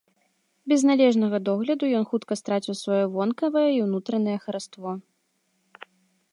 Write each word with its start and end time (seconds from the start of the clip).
Без 0.71 0.81
належнага 0.89 1.37
догляду 1.49 1.85
ён 1.99 2.03
хутка 2.13 2.33
страціў 2.41 2.75
сваё 2.83 3.03
вонкавае 3.17 3.65
і 3.77 3.79
ўнутранае 3.87 4.37
хараство. 4.47 4.91